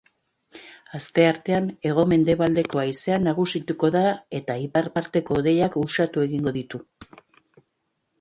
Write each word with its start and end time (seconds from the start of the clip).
Asteartean 0.99 1.65
hego-mendebaldeko 1.89 2.81
haizea 2.83 3.19
nagusituko 3.25 3.89
da 3.97 4.01
eta 4.39 4.55
ipar 4.63 4.89
parteko 4.97 5.37
hodeiak 5.43 5.77
uxatu 5.83 6.25
egingo 6.25 6.55
ditu. 6.57 6.81